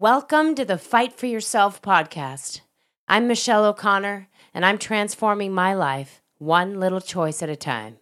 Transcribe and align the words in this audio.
Welcome 0.00 0.54
to 0.54 0.64
the 0.64 0.78
Fight 0.78 1.12
for 1.12 1.26
Yourself 1.26 1.82
podcast. 1.82 2.62
I'm 3.06 3.28
Michelle 3.28 3.66
O'Connor, 3.66 4.28
and 4.54 4.64
I'm 4.64 4.78
transforming 4.78 5.52
my 5.52 5.74
life 5.74 6.22
one 6.38 6.80
little 6.80 7.02
choice 7.02 7.42
at 7.42 7.50
a 7.50 7.54
time. 7.54 7.98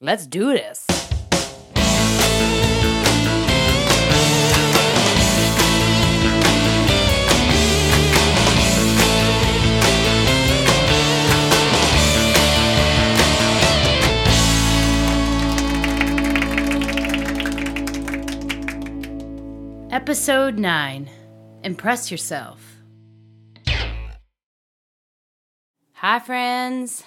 Let's 0.00 0.28
do 0.28 0.52
this. 0.52 0.86
Episode 19.90 20.56
9 20.60 21.10
Impress 21.64 22.10
Yourself. 22.10 22.76
Hi, 25.94 26.18
friends. 26.18 27.04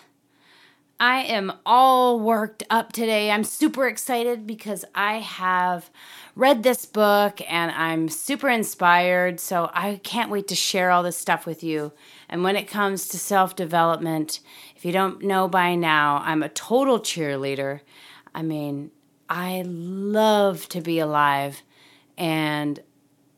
I 0.98 1.24
am 1.24 1.52
all 1.66 2.22
worked 2.22 2.64
up 2.70 2.94
today. 2.94 3.30
I'm 3.30 3.44
super 3.44 3.86
excited 3.86 4.48
because 4.48 4.86
I 4.96 5.16
have 5.16 5.90
read 6.38 6.64
this 6.64 6.86
book 6.86 7.42
and 7.52 7.72
I'm 7.72 8.08
super 8.08 8.48
inspired. 8.48 9.42
So 9.42 9.70
I 9.74 10.00
can't 10.04 10.32
wait 10.32 10.48
to 10.48 10.56
share 10.56 10.92
all 10.92 11.04
this 11.04 11.18
stuff 11.18 11.46
with 11.46 11.62
you. 11.62 11.92
And 12.30 12.44
when 12.44 12.56
it 12.56 12.70
comes 12.70 13.10
to 13.10 13.20
self 13.20 13.58
development, 13.58 14.40
if 14.78 14.86
you 14.86 14.94
don't 14.94 15.22
know 15.22 15.50
by 15.50 15.76
now, 15.76 16.22
I'm 16.24 16.42
a 16.42 16.50
total 16.50 17.02
cheerleader. 17.02 17.82
I 18.34 18.42
mean, 18.42 18.92
I 19.30 19.64
love 19.66 20.70
to 20.70 20.80
be 20.80 21.00
alive 21.00 21.62
and 22.18 22.80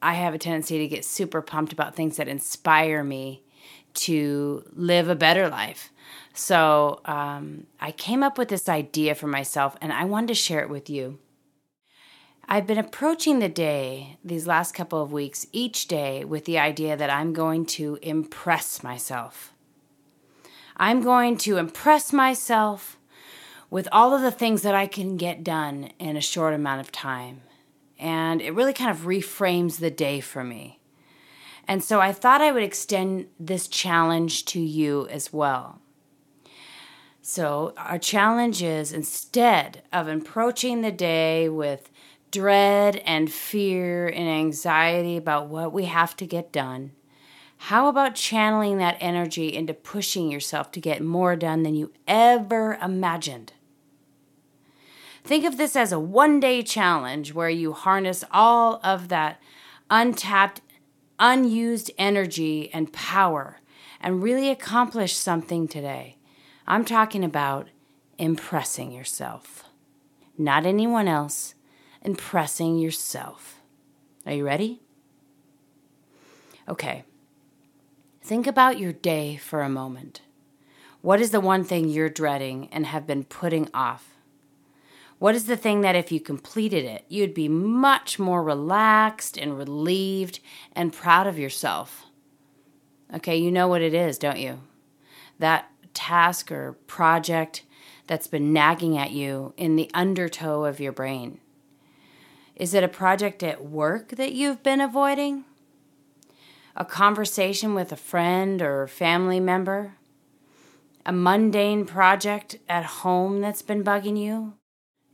I 0.01 0.13
have 0.13 0.33
a 0.33 0.37
tendency 0.37 0.77
to 0.79 0.87
get 0.87 1.05
super 1.05 1.41
pumped 1.41 1.73
about 1.73 1.95
things 1.95 2.17
that 2.17 2.27
inspire 2.27 3.03
me 3.03 3.43
to 3.95 4.63
live 4.73 5.09
a 5.09 5.15
better 5.15 5.49
life. 5.49 5.91
So 6.33 7.01
um, 7.05 7.65
I 7.79 7.91
came 7.91 8.21
up 8.21 8.37
with 8.37 8.49
this 8.49 8.69
idea 8.69 9.15
for 9.15 9.27
myself 9.27 9.75
and 9.81 9.91
I 9.91 10.05
wanted 10.05 10.27
to 10.27 10.35
share 10.35 10.61
it 10.61 10.69
with 10.69 10.89
you. 10.89 11.17
I've 12.47 12.67
been 12.67 12.77
approaching 12.77 13.39
the 13.39 13.49
day 13.49 14.17
these 14.23 14.47
last 14.47 14.73
couple 14.73 15.01
of 15.01 15.11
weeks, 15.11 15.47
each 15.51 15.87
day, 15.87 16.23
with 16.23 16.45
the 16.45 16.57
idea 16.57 16.95
that 16.95 17.09
I'm 17.09 17.33
going 17.33 17.65
to 17.65 17.99
impress 18.01 18.83
myself. 18.83 19.51
I'm 20.77 21.01
going 21.01 21.37
to 21.39 21.57
impress 21.57 22.13
myself 22.13 22.97
with 23.69 23.89
all 23.91 24.13
of 24.13 24.21
the 24.21 24.31
things 24.31 24.61
that 24.61 24.75
I 24.75 24.87
can 24.87 25.17
get 25.17 25.43
done 25.43 25.91
in 25.99 26.15
a 26.15 26.21
short 26.21 26.53
amount 26.53 26.79
of 26.79 26.91
time 26.91 27.41
and 27.99 28.41
it 28.41 28.53
really 28.53 28.73
kind 28.73 28.91
of 28.91 29.05
reframes 29.05 29.79
the 29.79 29.91
day 29.91 30.19
for 30.19 30.43
me. 30.43 30.79
And 31.67 31.83
so 31.83 31.99
I 31.99 32.13
thought 32.13 32.41
I 32.41 32.51
would 32.51 32.63
extend 32.63 33.27
this 33.39 33.67
challenge 33.67 34.45
to 34.45 34.59
you 34.59 35.07
as 35.09 35.33
well. 35.33 35.81
So, 37.21 37.73
our 37.75 37.99
challenge 37.99 38.63
is 38.63 38.93
instead 38.93 39.83
of 39.91 40.07
approaching 40.07 40.79
the 40.79 40.93
day 40.93 41.49
with 41.49 41.89
dread 42.31 42.97
and 42.97 43.29
fear 43.29 44.07
and 44.07 44.29
anxiety 44.29 45.17
about 45.17 45.49
what 45.49 45.73
we 45.73 45.85
have 45.85 46.15
to 46.17 46.25
get 46.25 46.53
done, 46.53 46.93
how 47.57 47.89
about 47.89 48.15
channeling 48.15 48.77
that 48.77 48.97
energy 49.01 49.53
into 49.53 49.73
pushing 49.73 50.31
yourself 50.31 50.71
to 50.71 50.79
get 50.79 51.01
more 51.01 51.35
done 51.35 51.63
than 51.63 51.75
you 51.75 51.91
ever 52.07 52.75
imagined? 52.81 53.51
Think 55.27 55.43
of 55.43 55.57
this 55.57 55.75
as 55.75 55.91
a 55.91 55.99
one 55.99 56.39
day 56.39 56.63
challenge 56.63 57.33
where 57.33 57.49
you 57.49 57.73
harness 57.73 58.23
all 58.31 58.79
of 58.81 59.09
that 59.09 59.41
untapped, 59.91 60.61
unused 61.19 61.91
energy 61.97 62.71
and 62.73 62.93
power 62.93 63.59
and 63.99 64.23
really 64.23 64.49
accomplish 64.49 65.17
something 65.17 65.67
today. 65.67 66.15
I'm 66.65 66.85
talking 66.85 67.25
about 67.25 67.67
impressing 68.17 68.93
yourself, 68.93 69.65
not 70.37 70.65
anyone 70.65 71.09
else, 71.09 71.55
impressing 72.01 72.77
yourself. 72.77 73.59
Are 74.25 74.31
you 74.31 74.45
ready? 74.45 74.79
Okay. 76.69 77.03
Think 78.21 78.47
about 78.47 78.79
your 78.79 78.93
day 78.93 79.35
for 79.35 79.61
a 79.61 79.67
moment. 79.67 80.21
What 81.01 81.19
is 81.19 81.31
the 81.31 81.41
one 81.41 81.65
thing 81.65 81.89
you're 81.89 82.07
dreading 82.07 82.69
and 82.71 82.85
have 82.85 83.05
been 83.05 83.25
putting 83.25 83.69
off? 83.73 84.16
What 85.19 85.33
is 85.33 85.45
the 85.45 85.57
thing 85.57 85.81
that 85.81 85.95
if 85.95 86.11
you 86.11 86.19
completed 86.19 86.85
it, 86.85 87.03
you'd 87.07 87.33
be 87.33 87.49
much 87.49 88.19
more 88.19 88.43
relaxed 88.43 89.37
and 89.37 89.57
relieved 89.57 90.39
and 90.73 90.93
proud 90.93 91.25
of 91.25 91.39
yourself? 91.39 92.05
Okay, 93.13 93.35
you 93.35 93.51
know 93.51 93.67
what 93.67 93.81
it 93.81 93.93
is, 93.93 94.19
don't 94.19 94.39
you? 94.39 94.59
That 95.39 95.71
task 95.93 96.51
or 96.51 96.73
project 96.85 97.63
that's 98.05 98.27
been 98.27 98.53
nagging 98.53 98.97
at 98.97 99.11
you 99.11 99.53
in 99.57 99.75
the 99.75 99.89
undertow 99.93 100.65
of 100.65 100.79
your 100.79 100.91
brain. 100.91 101.39
Is 102.55 102.73
it 102.73 102.83
a 102.83 102.87
project 102.87 103.41
at 103.41 103.65
work 103.65 104.09
that 104.09 104.33
you've 104.33 104.61
been 104.61 104.81
avoiding? 104.81 105.45
A 106.75 106.85
conversation 106.85 107.73
with 107.73 107.91
a 107.91 107.97
friend 107.97 108.61
or 108.61 108.87
family 108.87 109.39
member? 109.39 109.95
A 111.05 111.11
mundane 111.11 111.85
project 111.85 112.57
at 112.69 112.85
home 112.85 113.41
that's 113.41 113.61
been 113.63 113.83
bugging 113.83 114.19
you? 114.19 114.53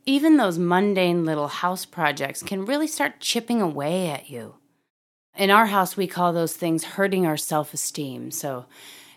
Even 0.05 0.37
those 0.37 0.57
mundane 0.57 1.25
little 1.25 1.47
house 1.47 1.85
projects 1.85 2.43
can 2.43 2.65
really 2.65 2.87
start 2.87 3.19
chipping 3.19 3.61
away 3.61 4.09
at 4.09 4.29
you. 4.29 4.55
In 5.35 5.49
our 5.49 5.67
house, 5.67 5.97
we 5.97 6.07
call 6.07 6.33
those 6.33 6.53
things 6.53 6.83
hurting 6.83 7.25
our 7.25 7.37
self 7.37 7.73
esteem. 7.73 8.29
So 8.31 8.65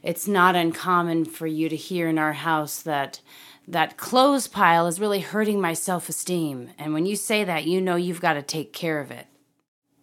it's 0.02 0.28
not 0.28 0.54
uncommon 0.54 1.24
for 1.24 1.46
you 1.46 1.68
to 1.68 1.76
hear 1.76 2.08
in 2.08 2.18
our 2.18 2.32
house 2.32 2.80
that 2.82 3.20
that 3.68 3.96
clothes 3.96 4.46
pile 4.46 4.86
is 4.86 5.00
really 5.00 5.20
hurting 5.20 5.60
my 5.60 5.72
self 5.72 6.08
esteem. 6.08 6.70
And 6.78 6.94
when 6.94 7.04
you 7.04 7.16
say 7.16 7.44
that, 7.44 7.66
you 7.66 7.80
know 7.80 7.96
you've 7.96 8.20
got 8.20 8.34
to 8.34 8.42
take 8.42 8.72
care 8.72 9.00
of 9.00 9.10
it. 9.10 9.26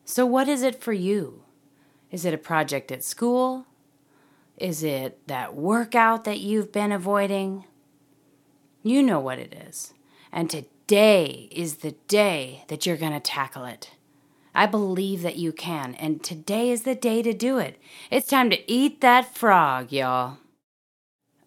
So, 0.05 0.25
what 0.25 0.47
is 0.49 0.63
it 0.63 0.81
for 0.81 0.93
you? 0.93 1.43
Is 2.11 2.25
it 2.25 2.33
a 2.33 2.37
project 2.37 2.91
at 2.91 3.03
school? 3.03 3.65
Is 4.57 4.83
it 4.83 5.27
that 5.27 5.55
workout 5.55 6.25
that 6.25 6.39
you've 6.39 6.71
been 6.71 6.91
avoiding? 6.91 7.63
You 8.83 9.01
know 9.01 9.19
what 9.19 9.39
it 9.39 9.53
is. 9.67 9.93
And 10.31 10.49
to 10.49 10.65
today 10.85 11.47
is 11.49 11.77
the 11.77 11.93
day 12.09 12.65
that 12.67 12.85
you're 12.85 12.97
going 12.97 13.13
to 13.13 13.19
tackle 13.19 13.63
it. 13.63 13.91
I 14.53 14.65
believe 14.65 15.21
that 15.21 15.37
you 15.37 15.53
can, 15.53 15.95
and 15.95 16.21
today 16.21 16.71
is 16.71 16.83
the 16.83 16.93
day 16.93 17.21
to 17.21 17.33
do 17.33 17.57
it. 17.57 17.79
It's 18.11 18.27
time 18.27 18.49
to 18.49 18.71
eat 18.71 18.99
that 18.99 19.33
frog, 19.33 19.93
y'all. 19.93 20.39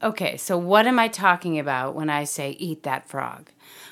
Okay, 0.03 0.39
so 0.39 0.57
what 0.57 0.87
am 0.87 0.99
I 0.99 1.09
talking 1.09 1.59
about 1.59 1.95
when 1.95 2.09
I 2.09 2.25
say 2.25 2.53
eat 2.53 2.83
that 2.85 3.09
frog? 3.11 3.51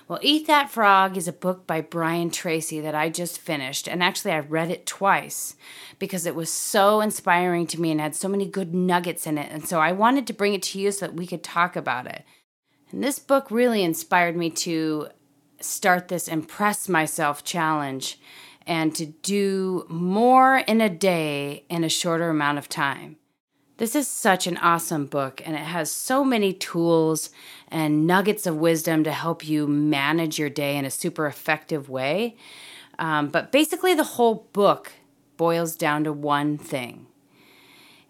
Well, 0.09 0.19
Eat 0.23 0.47
That 0.47 0.71
Frog 0.71 1.17
is 1.17 1.29
a 1.29 1.33
book 1.33 1.67
by 1.67 1.81
Brian 1.81 2.31
Tracy 2.31 2.81
that 2.81 2.95
I 2.95 3.09
just 3.09 3.39
finished, 3.39 3.87
and 3.87 4.03
actually, 4.03 4.33
I 4.33 4.41
read 4.41 4.71
it 4.71 4.87
twice 4.87 5.57
because 5.99 6.27
it 6.27 6.35
was 6.35 6.51
so 6.51 7.01
inspiring 7.01 7.67
to 7.69 7.81
me 7.81 7.91
and 7.91 8.01
had 8.01 8.15
so 8.15 8.29
many 8.29 8.47
good 8.47 8.75
nuggets 8.75 9.27
in 9.27 9.39
it. 9.39 9.51
And 9.51 9.67
so 9.67 9.81
I 9.81 9.93
wanted 9.93 10.27
to 10.27 10.33
bring 10.33 10.55
it 10.55 10.63
to 10.65 10.79
you 10.79 10.91
so 10.91 11.07
that 11.07 11.15
we 11.15 11.27
could 11.27 11.43
talk 11.43 11.77
about 11.77 12.07
it. 12.07 12.25
And 12.91 13.03
this 13.03 13.19
book 13.19 13.51
really 13.51 13.83
inspired 13.83 14.37
me 14.37 14.51
to 14.51 15.09
start 15.65 16.09
this 16.09 16.29
impress 16.29 16.89
myself 16.89 17.45
challenge 17.45 18.19
and 18.67 18.95
to 18.95 19.07
do 19.07 19.87
more 19.89 20.59
in 20.59 20.81
a 20.81 20.89
day 20.89 21.65
in 21.69 21.85
a 21.85 21.89
shorter 21.89 22.31
amount 22.31 22.59
of 22.59 22.69
time. 22.69 23.17
This 23.77 23.97
is 23.97 24.07
such 24.07 24.47
an 24.47 24.57
awesome 24.59 25.07
book, 25.07 25.43
and 25.45 25.57
it 25.57 25.65
has 25.65 25.91
so 25.91 26.25
many 26.25 26.53
tools 26.53 27.31
and 27.69 28.07
nuggets 28.07 28.47
of 28.47 28.57
wisdom 28.57 29.03
to 29.03 29.11
help 29.11 29.47
you 29.47 29.67
manage 29.67 30.39
your 30.39 30.49
day 30.49 30.77
in 30.77 30.85
a 30.85 30.91
super 30.91 31.27
effective 31.27 31.89
way. 31.89 32.37
Um, 33.01 33.29
but 33.31 33.51
basically, 33.51 33.93
the 33.93 34.05
whole 34.05 34.49
book 34.53 34.93
boils 35.37 35.75
down 35.75 36.05
to 36.05 36.13
one 36.13 36.57
thing. 36.57 37.07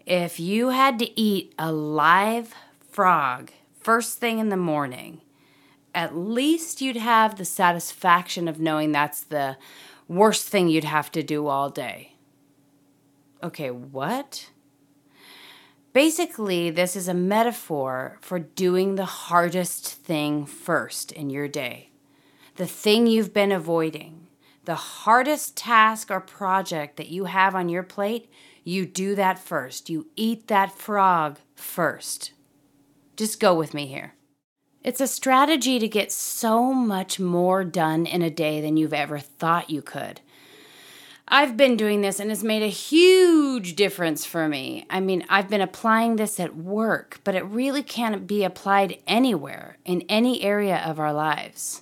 If 0.05 0.39
you 0.39 0.69
had 0.69 0.99
to 0.99 1.19
eat 1.19 1.55
a 1.57 1.71
live 1.71 2.53
frog 2.91 3.49
first 3.79 4.19
thing 4.19 4.37
in 4.37 4.49
the 4.49 4.57
morning, 4.57 5.21
at 5.95 6.15
least 6.15 6.81
you'd 6.81 6.97
have 6.97 7.37
the 7.37 7.45
satisfaction 7.45 8.47
of 8.47 8.59
knowing 8.59 8.91
that's 8.91 9.21
the 9.21 9.57
worst 10.07 10.47
thing 10.47 10.67
you'd 10.67 10.83
have 10.83 11.11
to 11.13 11.23
do 11.23 11.47
all 11.47 11.69
day. 11.69 12.13
Okay, 13.41 13.71
what? 13.71 14.49
Basically, 15.93 16.69
this 16.69 16.95
is 16.95 17.07
a 17.07 17.13
metaphor 17.13 18.17
for 18.19 18.37
doing 18.37 18.95
the 18.95 19.05
hardest 19.05 19.87
thing 19.87 20.45
first 20.45 21.13
in 21.13 21.29
your 21.29 21.47
day. 21.47 21.91
The 22.57 22.67
thing 22.67 23.07
you've 23.07 23.33
been 23.33 23.51
avoiding, 23.53 24.27
the 24.65 24.75
hardest 24.75 25.55
task 25.55 26.11
or 26.11 26.19
project 26.19 26.97
that 26.97 27.09
you 27.09 27.25
have 27.25 27.55
on 27.55 27.69
your 27.69 27.83
plate, 27.83 28.29
you 28.63 28.85
do 28.85 29.15
that 29.15 29.39
first. 29.39 29.89
You 29.89 30.07
eat 30.15 30.47
that 30.47 30.77
frog 30.77 31.39
first. 31.55 32.33
Just 33.15 33.39
go 33.39 33.55
with 33.55 33.73
me 33.73 33.85
here. 33.85 34.15
It's 34.85 35.01
a 35.01 35.07
strategy 35.07 35.79
to 35.79 35.87
get 35.87 36.11
so 36.11 36.71
much 36.71 37.19
more 37.19 37.63
done 37.63 38.05
in 38.05 38.21
a 38.21 38.29
day 38.29 38.61
than 38.61 38.77
you've 38.77 38.93
ever 38.93 39.17
thought 39.17 39.71
you 39.71 39.81
could. 39.81 40.21
I've 41.27 41.57
been 41.57 41.75
doing 41.75 42.01
this 42.01 42.19
and 42.19 42.31
it's 42.31 42.43
made 42.43 42.61
a 42.61 42.67
huge 42.67 43.75
difference 43.75 44.27
for 44.27 44.47
me. 44.47 44.85
I 44.87 44.99
mean, 44.99 45.25
I've 45.27 45.49
been 45.49 45.59
applying 45.59 46.17
this 46.17 46.39
at 46.39 46.55
work, 46.55 47.19
but 47.23 47.33
it 47.33 47.43
really 47.45 47.81
can't 47.81 48.27
be 48.27 48.43
applied 48.43 48.99
anywhere 49.07 49.79
in 49.85 50.03
any 50.07 50.43
area 50.43 50.77
of 50.77 50.99
our 50.99 51.11
lives. 51.13 51.81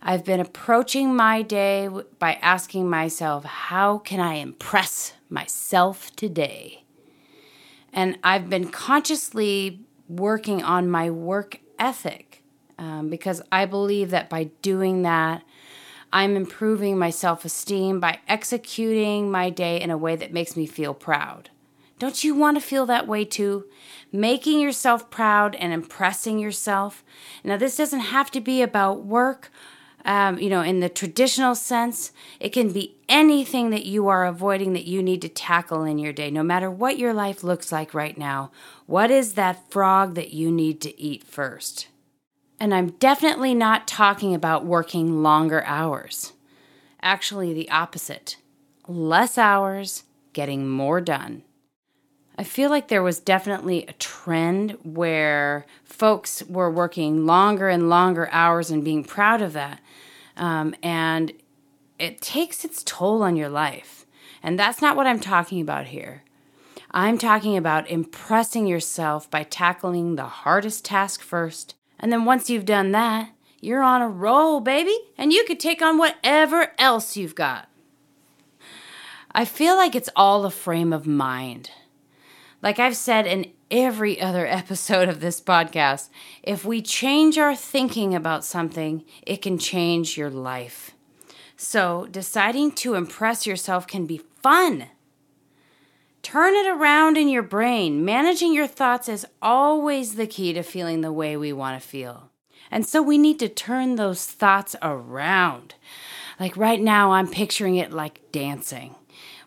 I've 0.00 0.24
been 0.24 0.38
approaching 0.38 1.16
my 1.16 1.42
day 1.42 1.88
by 2.20 2.34
asking 2.34 2.88
myself, 2.88 3.44
how 3.44 3.98
can 3.98 4.20
I 4.20 4.34
impress 4.34 5.14
myself 5.28 6.14
today? 6.14 6.84
And 7.92 8.20
I've 8.22 8.48
been 8.48 8.68
consciously 8.68 9.80
working 10.08 10.62
on 10.62 10.88
my 10.88 11.10
work 11.10 11.58
ethic 11.78 12.42
um, 12.78 13.08
because 13.08 13.42
I 13.52 13.66
believe 13.66 14.10
that 14.10 14.28
by 14.28 14.44
doing 14.62 15.02
that, 15.02 15.42
I'm 16.12 16.36
improving 16.36 16.98
my 16.98 17.10
self 17.10 17.44
esteem 17.44 18.00
by 18.00 18.20
executing 18.28 19.30
my 19.30 19.50
day 19.50 19.80
in 19.80 19.90
a 19.90 19.98
way 19.98 20.16
that 20.16 20.32
makes 20.32 20.56
me 20.56 20.66
feel 20.66 20.94
proud. 20.94 21.50
Don't 21.98 22.24
you 22.24 22.34
want 22.34 22.56
to 22.56 22.60
feel 22.60 22.86
that 22.86 23.06
way 23.06 23.24
too? 23.24 23.66
Making 24.12 24.60
yourself 24.60 25.10
proud 25.10 25.54
and 25.56 25.72
impressing 25.72 26.38
yourself. 26.38 27.04
Now, 27.42 27.56
this 27.56 27.76
doesn't 27.76 28.00
have 28.00 28.30
to 28.32 28.40
be 28.40 28.62
about 28.62 29.04
work, 29.04 29.50
um, 30.04 30.38
you 30.38 30.50
know, 30.50 30.60
in 30.60 30.80
the 30.80 30.88
traditional 30.88 31.54
sense. 31.54 32.12
It 32.40 32.50
can 32.50 32.72
be 32.72 32.96
anything 33.08 33.70
that 33.70 33.86
you 33.86 34.08
are 34.08 34.26
avoiding 34.26 34.72
that 34.74 34.86
you 34.86 35.02
need 35.02 35.22
to 35.22 35.28
tackle 35.28 35.84
in 35.84 35.98
your 35.98 36.12
day, 36.12 36.30
no 36.30 36.42
matter 36.42 36.70
what 36.70 36.98
your 36.98 37.14
life 37.14 37.42
looks 37.42 37.72
like 37.72 37.94
right 37.94 38.16
now. 38.16 38.50
What 38.86 39.10
is 39.10 39.34
that 39.34 39.70
frog 39.70 40.14
that 40.14 40.32
you 40.32 40.50
need 40.50 40.80
to 40.82 41.00
eat 41.00 41.24
first? 41.24 41.88
And 42.60 42.74
I'm 42.74 42.90
definitely 42.90 43.54
not 43.54 43.88
talking 43.88 44.34
about 44.34 44.64
working 44.64 45.22
longer 45.22 45.64
hours. 45.64 46.32
Actually, 47.02 47.52
the 47.52 47.70
opposite 47.70 48.36
less 48.86 49.38
hours, 49.38 50.04
getting 50.34 50.68
more 50.68 51.00
done. 51.00 51.42
I 52.36 52.44
feel 52.44 52.70
like 52.70 52.88
there 52.88 53.02
was 53.02 53.20
definitely 53.20 53.84
a 53.86 53.92
trend 53.94 54.76
where 54.82 55.66
folks 55.84 56.42
were 56.48 56.70
working 56.70 57.26
longer 57.26 57.68
and 57.68 57.88
longer 57.88 58.28
hours 58.32 58.70
and 58.70 58.84
being 58.84 59.04
proud 59.04 59.40
of 59.40 59.52
that. 59.52 59.80
Um, 60.36 60.74
and 60.82 61.32
it 61.98 62.20
takes 62.20 62.64
its 62.64 62.82
toll 62.82 63.22
on 63.22 63.36
your 63.36 63.48
life. 63.48 64.04
And 64.42 64.58
that's 64.58 64.82
not 64.82 64.96
what 64.96 65.06
I'm 65.06 65.20
talking 65.20 65.60
about 65.60 65.86
here. 65.86 66.24
I'm 66.90 67.18
talking 67.18 67.56
about 67.56 67.88
impressing 67.88 68.66
yourself 68.66 69.30
by 69.30 69.44
tackling 69.44 70.16
the 70.16 70.24
hardest 70.24 70.84
task 70.84 71.22
first 71.22 71.74
and 71.98 72.12
then 72.12 72.24
once 72.24 72.50
you've 72.50 72.64
done 72.64 72.92
that, 72.92 73.30
you're 73.60 73.82
on 73.82 74.02
a 74.02 74.08
roll, 74.08 74.60
baby, 74.60 74.94
and 75.16 75.32
you 75.32 75.44
could 75.46 75.58
take 75.58 75.80
on 75.80 75.96
whatever 75.96 76.72
else 76.78 77.16
you've 77.16 77.34
got. 77.34 77.68
I 79.32 79.44
feel 79.44 79.74
like 79.74 79.94
it's 79.94 80.10
all 80.14 80.44
a 80.44 80.50
frame 80.50 80.92
of 80.92 81.06
mind. 81.06 81.70
Like 82.64 82.78
I've 82.78 82.96
said 82.96 83.26
in 83.26 83.52
every 83.70 84.18
other 84.18 84.46
episode 84.60 85.10
of 85.10 85.20
this 85.20 85.38
podcast, 85.38 86.08
if 86.42 86.64
we 86.64 86.80
change 86.80 87.36
our 87.36 87.54
thinking 87.54 88.14
about 88.14 88.42
something, 88.42 89.04
it 89.22 89.42
can 89.42 89.58
change 89.58 90.16
your 90.16 90.30
life. 90.30 90.92
So, 91.58 92.08
deciding 92.10 92.72
to 92.72 92.94
impress 92.94 93.46
yourself 93.46 93.86
can 93.86 94.06
be 94.06 94.22
fun. 94.42 94.86
Turn 96.22 96.54
it 96.54 96.66
around 96.66 97.18
in 97.18 97.28
your 97.28 97.42
brain. 97.42 98.02
Managing 98.02 98.54
your 98.54 98.66
thoughts 98.66 99.10
is 99.10 99.26
always 99.42 100.14
the 100.14 100.26
key 100.26 100.54
to 100.54 100.62
feeling 100.62 101.02
the 101.02 101.12
way 101.12 101.36
we 101.36 101.52
want 101.52 101.80
to 101.80 101.86
feel. 101.86 102.30
And 102.70 102.86
so 102.86 103.02
we 103.02 103.18
need 103.18 103.38
to 103.40 103.48
turn 103.48 103.96
those 103.96 104.24
thoughts 104.24 104.74
around. 104.80 105.74
Like 106.40 106.56
right 106.56 106.80
now, 106.80 107.12
I'm 107.12 107.28
picturing 107.28 107.76
it 107.76 107.92
like 107.92 108.32
dancing, 108.32 108.94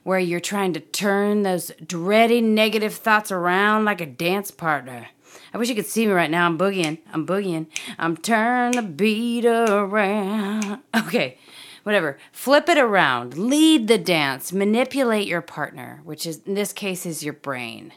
where 0.07 0.19
you're 0.19 0.39
trying 0.39 0.71
to 0.71 0.79
turn 0.79 1.43
those 1.43 1.69
dready 1.83 2.41
negative 2.41 2.93
thoughts 2.93 3.29
around 3.29 3.83
like 3.83 3.99
a 3.99 4.05
dance 4.05 4.51
partner. 4.51 5.09
I 5.53 5.57
wish 5.57 5.67
you 5.67 5.75
could 5.75 5.85
see 5.85 6.05
me 6.05 6.13
right 6.13 6.31
now. 6.31 6.45
I'm 6.45 6.57
boogieing. 6.57 6.99
I'm 7.11 7.27
boogieing. 7.27 7.65
I'm 7.99 8.15
turning 8.15 8.77
the 8.77 8.83
beat 8.83 9.45
around. 9.45 10.79
Okay, 10.95 11.37
whatever. 11.83 12.17
Flip 12.31 12.69
it 12.69 12.77
around, 12.77 13.37
lead 13.37 13.89
the 13.89 13.97
dance, 13.97 14.53
manipulate 14.53 15.27
your 15.27 15.41
partner, 15.41 15.99
which 16.05 16.25
is 16.25 16.41
in 16.45 16.53
this 16.53 16.71
case 16.71 17.05
is 17.05 17.21
your 17.21 17.33
brain, 17.33 17.91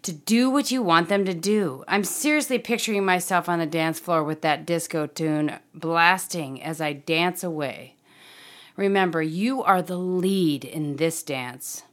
to 0.00 0.12
do 0.12 0.48
what 0.48 0.70
you 0.70 0.82
want 0.82 1.10
them 1.10 1.26
to 1.26 1.34
do. 1.34 1.84
I'm 1.86 2.04
seriously 2.04 2.58
picturing 2.58 3.04
myself 3.04 3.50
on 3.50 3.58
the 3.58 3.66
dance 3.66 4.00
floor 4.00 4.24
with 4.24 4.40
that 4.40 4.64
disco 4.64 5.06
tune 5.06 5.58
blasting 5.74 6.62
as 6.62 6.80
I 6.80 6.94
dance 6.94 7.44
away. 7.44 7.96
Remember, 8.76 9.22
you 9.22 9.62
are 9.62 9.82
the 9.82 9.96
lead 9.96 10.64
in 10.64 10.96
this 10.96 11.22
dance. 11.22 11.84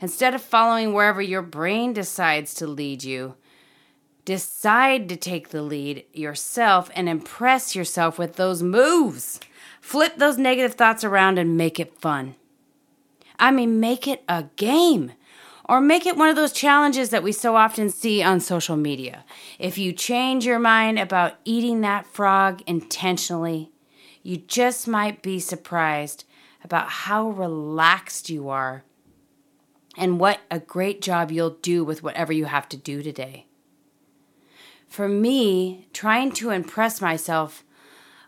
Instead 0.00 0.34
of 0.34 0.42
following 0.42 0.92
wherever 0.92 1.22
your 1.22 1.42
brain 1.42 1.92
decides 1.92 2.54
to 2.54 2.66
lead 2.66 3.02
you, 3.04 3.34
decide 4.24 5.08
to 5.08 5.16
take 5.16 5.50
the 5.50 5.62
lead 5.62 6.04
yourself 6.12 6.90
and 6.94 7.08
impress 7.08 7.74
yourself 7.76 8.18
with 8.18 8.36
those 8.36 8.62
moves. 8.62 9.40
Flip 9.80 10.16
those 10.16 10.36
negative 10.38 10.74
thoughts 10.74 11.04
around 11.04 11.38
and 11.38 11.56
make 11.56 11.78
it 11.78 11.98
fun. 11.98 12.34
I 13.38 13.50
mean, 13.50 13.78
make 13.80 14.08
it 14.08 14.22
a 14.28 14.44
game. 14.56 15.12
Or 15.68 15.80
make 15.80 16.06
it 16.06 16.16
one 16.16 16.28
of 16.28 16.36
those 16.36 16.52
challenges 16.52 17.10
that 17.10 17.24
we 17.24 17.32
so 17.32 17.56
often 17.56 17.90
see 17.90 18.22
on 18.22 18.38
social 18.38 18.76
media. 18.76 19.24
If 19.58 19.78
you 19.78 19.92
change 19.92 20.46
your 20.46 20.60
mind 20.60 20.98
about 20.98 21.34
eating 21.44 21.80
that 21.80 22.06
frog 22.06 22.62
intentionally, 22.66 23.72
you 24.26 24.36
just 24.36 24.88
might 24.88 25.22
be 25.22 25.38
surprised 25.38 26.24
about 26.64 26.88
how 26.88 27.30
relaxed 27.30 28.28
you 28.28 28.48
are 28.48 28.82
and 29.96 30.18
what 30.18 30.40
a 30.50 30.58
great 30.58 31.00
job 31.00 31.30
you'll 31.30 31.50
do 31.62 31.84
with 31.84 32.02
whatever 32.02 32.32
you 32.32 32.46
have 32.46 32.68
to 32.68 32.76
do 32.76 33.04
today. 33.04 33.46
For 34.88 35.08
me, 35.08 35.86
trying 35.92 36.32
to 36.32 36.50
impress 36.50 37.00
myself 37.00 37.64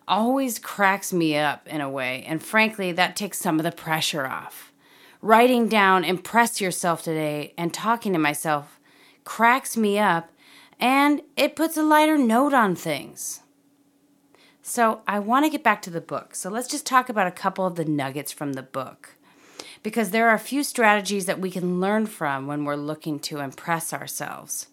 always 0.07 0.61
cracks 0.61 1.13
me 1.13 1.37
up 1.37 1.67
in 1.67 1.81
a 1.81 1.91
way, 1.91 2.25
and 2.29 2.41
frankly, 2.41 2.93
that 2.93 3.17
takes 3.17 3.39
some 3.39 3.59
of 3.59 3.65
the 3.65 3.73
pressure 3.73 4.27
off. 4.27 4.73
Writing 5.21 5.69
down, 5.69 6.05
impress 6.05 6.61
yourself 6.61 7.03
today, 7.03 7.55
and 7.59 7.75
talking 7.75 8.13
to 8.13 8.21
myself 8.21 8.79
cracks 9.25 9.77
me 9.77 9.99
up, 9.99 10.31
and 10.79 11.23
it 11.37 11.57
puts 11.57 11.77
a 11.77 11.83
lighter 11.83 12.17
note 12.17 12.55
on 12.55 12.77
things. 12.77 13.41
So, 14.69 15.01
I 15.07 15.19
want 15.19 15.47
to 15.47 15.51
get 15.51 15.65
back 15.65 15.81
to 15.83 15.91
the 15.91 16.01
book. 16.01 16.35
So, 16.35 16.51
let's 16.51 16.69
just 16.69 16.85
talk 16.85 17.09
about 17.09 17.27
a 17.27 17.33
couple 17.33 17.67
of 17.67 17.77
the 17.77 17.85
nuggets 17.85 18.33
from 18.33 18.53
the 18.53 18.63
book. 18.63 19.17
Because 19.83 20.11
there 20.11 20.29
are 20.29 20.35
a 20.35 20.39
few 20.39 20.63
strategies 20.63 21.27
that 21.27 21.41
we 21.41 21.51
can 21.51 21.81
learn 21.81 22.07
from 22.07 22.47
when 22.47 22.65
we're 22.65 22.77
looking 22.77 23.19
to 23.21 23.41
impress 23.41 23.93
ourselves. 23.93 24.67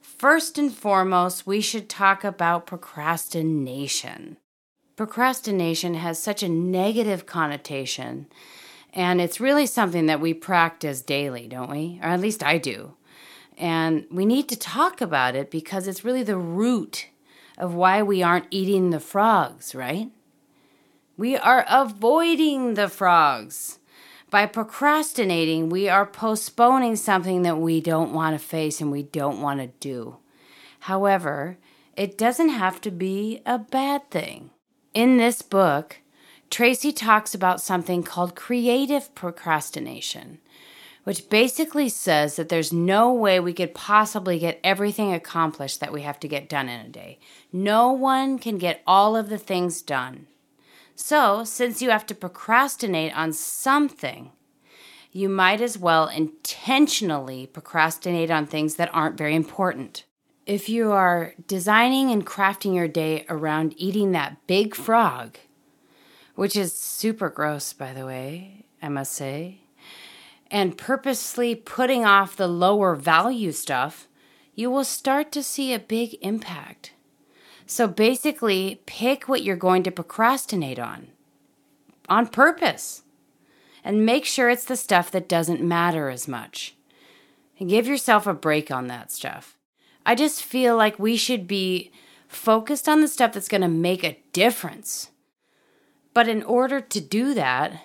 First 0.00 0.58
and 0.58 0.72
foremost, 0.74 1.46
we 1.46 1.60
should 1.60 1.88
talk 1.88 2.24
about 2.24 2.66
procrastination 2.66 4.36
procrastination 4.96 5.94
has 5.94 6.16
such 6.16 6.42
a 6.42 6.48
negative 6.48 7.26
connotation, 7.26 8.26
and 8.92 9.20
it's 9.20 9.40
really 9.40 9.66
something 9.66 10.06
that 10.06 10.20
we 10.20 10.34
practice 10.34 11.00
daily, 11.00 11.48
don't 11.48 11.70
we? 11.70 11.98
Or 12.02 12.08
at 12.08 12.20
least 12.20 12.42
I 12.44 12.58
do. 12.58 12.94
And 13.58 14.06
we 14.10 14.24
need 14.24 14.48
to 14.48 14.56
talk 14.56 15.00
about 15.00 15.34
it 15.34 15.50
because 15.50 15.86
it's 15.86 16.04
really 16.04 16.22
the 16.22 16.36
root 16.36 17.08
of 17.58 17.74
why 17.74 18.02
we 18.02 18.22
aren't 18.22 18.46
eating 18.50 18.90
the 18.90 19.00
frogs, 19.00 19.74
right? 19.74 20.10
We 21.16 21.36
are 21.36 21.64
avoiding 21.68 22.74
the 22.74 22.88
frogs. 22.88 23.78
By 24.30 24.46
procrastinating, 24.46 25.68
we 25.68 25.88
are 25.88 26.06
postponing 26.06 26.96
something 26.96 27.42
that 27.42 27.58
we 27.58 27.80
don't 27.80 28.14
want 28.14 28.38
to 28.38 28.44
face 28.44 28.80
and 28.80 28.90
we 28.90 29.02
don't 29.02 29.42
want 29.42 29.60
to 29.60 29.66
do. 29.78 30.16
However, 30.80 31.58
it 31.96 32.16
doesn't 32.16 32.48
have 32.48 32.80
to 32.80 32.90
be 32.90 33.42
a 33.44 33.58
bad 33.58 34.10
thing. 34.10 34.50
In 34.94 35.18
this 35.18 35.42
book, 35.42 35.98
Tracy 36.50 36.92
talks 36.92 37.34
about 37.34 37.60
something 37.60 38.02
called 38.02 38.34
creative 38.34 39.14
procrastination, 39.14 40.38
which 41.04 41.28
basically 41.28 41.88
says 41.88 42.36
that 42.36 42.48
there's 42.48 42.72
no 42.72 43.12
way 43.12 43.40
we 43.40 43.52
could 43.52 43.74
possibly 43.74 44.38
get 44.38 44.60
everything 44.62 45.12
accomplished 45.12 45.80
that 45.80 45.92
we 45.92 46.02
have 46.02 46.20
to 46.20 46.28
get 46.28 46.48
done 46.48 46.68
in 46.68 46.86
a 46.86 46.88
day. 46.88 47.18
No 47.52 47.92
one 47.92 48.38
can 48.38 48.58
get 48.58 48.82
all 48.86 49.16
of 49.16 49.28
the 49.28 49.38
things 49.38 49.82
done. 49.82 50.26
So, 50.94 51.42
since 51.44 51.80
you 51.80 51.90
have 51.90 52.06
to 52.06 52.14
procrastinate 52.14 53.16
on 53.16 53.32
something, 53.32 54.30
you 55.10 55.28
might 55.28 55.60
as 55.60 55.78
well 55.78 56.06
intentionally 56.08 57.46
procrastinate 57.46 58.30
on 58.30 58.46
things 58.46 58.76
that 58.76 58.90
aren't 58.94 59.18
very 59.18 59.34
important 59.34 60.04
if 60.46 60.68
you 60.68 60.92
are 60.92 61.34
designing 61.46 62.10
and 62.10 62.26
crafting 62.26 62.74
your 62.74 62.88
day 62.88 63.24
around 63.28 63.74
eating 63.76 64.12
that 64.12 64.46
big 64.46 64.74
frog, 64.74 65.38
which 66.34 66.56
is 66.56 66.76
super 66.76 67.28
gross, 67.28 67.72
by 67.72 67.92
the 67.92 68.06
way, 68.06 68.66
I 68.82 68.88
must 68.88 69.12
say, 69.12 69.61
and 70.52 70.78
purposely 70.78 71.54
putting 71.56 72.04
off 72.04 72.36
the 72.36 72.46
lower 72.46 72.94
value 72.94 73.50
stuff, 73.50 74.06
you 74.54 74.70
will 74.70 74.84
start 74.84 75.32
to 75.32 75.42
see 75.42 75.72
a 75.72 75.78
big 75.80 76.14
impact. 76.20 76.92
So 77.66 77.88
basically, 77.88 78.82
pick 78.86 79.26
what 79.28 79.42
you're 79.42 79.56
going 79.56 79.82
to 79.84 79.90
procrastinate 79.90 80.78
on 80.78 81.08
on 82.08 82.26
purpose. 82.26 83.02
and 83.84 84.06
make 84.06 84.24
sure 84.24 84.48
it's 84.48 84.64
the 84.64 84.76
stuff 84.76 85.10
that 85.10 85.28
doesn't 85.28 85.60
matter 85.62 86.08
as 86.08 86.28
much. 86.28 86.76
And 87.58 87.68
give 87.68 87.86
yourself 87.86 88.26
a 88.26 88.34
break 88.34 88.70
on 88.70 88.86
that 88.88 89.10
stuff. 89.10 89.56
I 90.04 90.14
just 90.14 90.42
feel 90.42 90.76
like 90.76 90.98
we 90.98 91.16
should 91.16 91.46
be 91.46 91.92
focused 92.28 92.88
on 92.88 93.00
the 93.00 93.08
stuff 93.08 93.32
that's 93.32 93.48
going 93.48 93.60
to 93.60 93.68
make 93.68 94.04
a 94.04 94.18
difference. 94.32 95.10
But 96.14 96.28
in 96.28 96.42
order 96.42 96.80
to 96.80 97.00
do 97.00 97.34
that, 97.34 97.82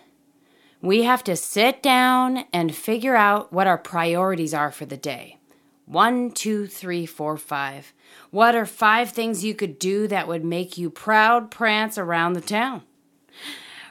we 0.82 1.04
have 1.04 1.24
to 1.24 1.36
sit 1.36 1.82
down 1.82 2.46
and 2.54 2.76
figure 2.76 3.16
out 3.16 3.52
what 3.52 3.68
our 3.68 3.78
priorities 3.78 4.54
are 4.54 4.72
for 4.72 4.86
the 4.86 4.98
day. 4.98 5.38
One, 5.86 6.32
two, 6.32 6.68
three, 6.68 7.06
four, 7.06 7.38
five. 7.38 7.94
What 8.30 8.56
are 8.56 8.66
five 8.66 9.12
things 9.12 9.44
you 9.44 9.56
could 9.56 9.80
do 9.80 10.08
that 10.08 10.28
would 10.28 10.44
make 10.44 10.78
you 10.78 10.90
proud 10.90 11.50
prance 11.50 11.98
around 11.98 12.34
the 12.34 12.42
town? 12.42 12.84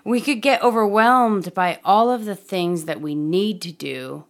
We 0.05 0.21
could 0.21 0.43
get 0.43 0.63
overwhelmed 0.63 1.55
by 1.55 1.81
all 1.85 2.11
of 2.11 2.27
the 2.27 2.37
things 2.37 2.85
that 2.85 3.01
we 3.01 3.15
need 3.15 3.61
to 3.63 3.73
do, 3.73 4.25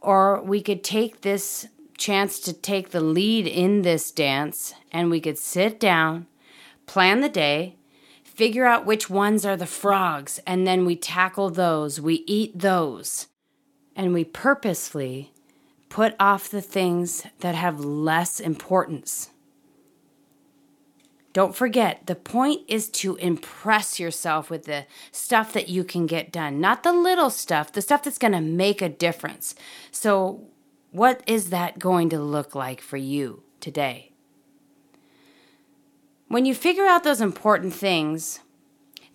or 0.00 0.40
we 0.42 0.62
could 0.62 0.84
take 0.84 1.22
this 1.22 1.66
chance 1.98 2.38
to 2.40 2.52
take 2.52 2.90
the 2.90 3.00
lead 3.00 3.46
in 3.46 3.82
this 3.82 4.10
dance 4.10 4.74
and 4.92 5.10
we 5.10 5.20
could 5.20 5.38
sit 5.38 5.80
down, 5.80 6.26
plan 6.84 7.22
the 7.22 7.28
day, 7.28 7.76
figure 8.36 8.66
out 8.66 8.84
which 8.84 9.08
ones 9.08 9.46
are 9.46 9.56
the 9.56 9.66
frogs, 9.66 10.38
and 10.46 10.66
then 10.66 10.84
we 10.84 10.94
tackle 10.94 11.48
those, 11.48 12.00
we 12.00 12.22
eat 12.26 12.58
those, 12.58 13.28
and 13.96 14.12
we 14.12 14.24
purposefully 14.24 15.32
put 15.88 16.14
off 16.20 16.50
the 16.50 16.60
things 16.60 17.26
that 17.40 17.54
have 17.54 17.80
less 17.80 18.38
importance. 18.38 19.30
Don't 21.32 21.56
forget, 21.56 22.06
the 22.06 22.14
point 22.14 22.62
is 22.68 22.88
to 22.90 23.16
impress 23.16 23.98
yourself 23.98 24.50
with 24.50 24.64
the 24.64 24.86
stuff 25.12 25.52
that 25.54 25.68
you 25.68 25.84
can 25.84 26.06
get 26.06 26.32
done, 26.32 26.60
not 26.60 26.82
the 26.82 26.92
little 26.92 27.30
stuff, 27.30 27.72
the 27.72 27.82
stuff 27.82 28.02
that's 28.02 28.18
going 28.18 28.32
to 28.32 28.40
make 28.40 28.82
a 28.82 28.88
difference. 28.88 29.54
So, 29.90 30.46
what 30.92 31.22
is 31.26 31.50
that 31.50 31.78
going 31.78 32.08
to 32.10 32.18
look 32.18 32.54
like 32.54 32.80
for 32.80 32.96
you 32.96 33.42
today? 33.60 34.12
When 36.28 36.44
you 36.44 36.54
figure 36.54 36.86
out 36.86 37.04
those 37.04 37.20
important 37.20 37.72
things, 37.72 38.40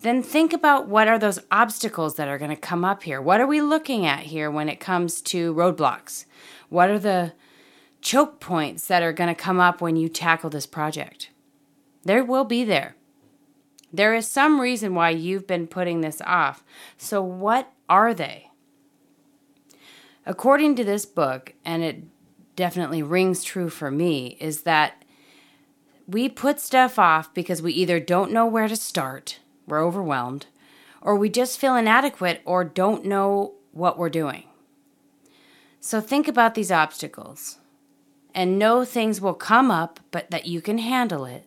then 0.00 0.22
think 0.22 0.52
about 0.52 0.88
what 0.88 1.08
are 1.08 1.18
those 1.18 1.38
obstacles 1.50 2.16
that 2.16 2.28
are 2.28 2.38
going 2.38 2.50
to 2.50 2.56
come 2.56 2.84
up 2.84 3.02
here. 3.02 3.20
What 3.20 3.40
are 3.40 3.46
we 3.46 3.60
looking 3.60 4.06
at 4.06 4.20
here 4.20 4.50
when 4.50 4.68
it 4.68 4.80
comes 4.80 5.20
to 5.22 5.54
roadblocks? 5.54 6.24
What 6.68 6.90
are 6.90 6.98
the 6.98 7.34
choke 8.00 8.40
points 8.40 8.86
that 8.88 9.02
are 9.02 9.12
going 9.12 9.28
to 9.28 9.40
come 9.40 9.60
up 9.60 9.80
when 9.80 9.96
you 9.96 10.08
tackle 10.08 10.50
this 10.50 10.66
project? 10.66 11.30
There 12.04 12.24
will 12.24 12.44
be 12.44 12.64
there. 12.64 12.96
There 13.92 14.14
is 14.14 14.26
some 14.26 14.60
reason 14.60 14.94
why 14.94 15.10
you've 15.10 15.46
been 15.46 15.66
putting 15.66 16.00
this 16.00 16.22
off. 16.22 16.64
So, 16.96 17.22
what 17.22 17.70
are 17.88 18.14
they? 18.14 18.50
According 20.24 20.76
to 20.76 20.84
this 20.84 21.04
book, 21.04 21.52
and 21.64 21.82
it 21.82 22.02
definitely 22.56 23.02
rings 23.02 23.44
true 23.44 23.68
for 23.68 23.90
me, 23.90 24.38
is 24.40 24.62
that 24.62 25.01
we 26.06 26.28
put 26.28 26.60
stuff 26.60 26.98
off 26.98 27.32
because 27.34 27.62
we 27.62 27.72
either 27.72 28.00
don't 28.00 28.32
know 28.32 28.46
where 28.46 28.68
to 28.68 28.76
start, 28.76 29.38
we're 29.66 29.84
overwhelmed, 29.84 30.46
or 31.00 31.16
we 31.16 31.28
just 31.28 31.58
feel 31.58 31.76
inadequate 31.76 32.40
or 32.44 32.64
don't 32.64 33.04
know 33.04 33.54
what 33.72 33.98
we're 33.98 34.10
doing. 34.10 34.44
So 35.80 36.00
think 36.00 36.28
about 36.28 36.54
these 36.54 36.70
obstacles 36.70 37.58
and 38.34 38.58
know 38.58 38.84
things 38.84 39.20
will 39.20 39.34
come 39.34 39.70
up, 39.70 40.00
but 40.10 40.30
that 40.30 40.46
you 40.46 40.60
can 40.60 40.78
handle 40.78 41.24
it 41.24 41.44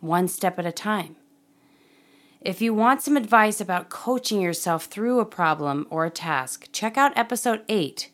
one 0.00 0.28
step 0.28 0.58
at 0.58 0.66
a 0.66 0.72
time. 0.72 1.16
If 2.40 2.62
you 2.62 2.72
want 2.72 3.02
some 3.02 3.16
advice 3.16 3.60
about 3.60 3.88
coaching 3.88 4.40
yourself 4.40 4.84
through 4.84 5.18
a 5.18 5.24
problem 5.24 5.86
or 5.90 6.04
a 6.04 6.10
task, 6.10 6.68
check 6.70 6.96
out 6.96 7.16
episode 7.16 7.62
8, 7.68 8.08